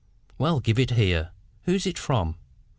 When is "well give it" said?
0.39-0.89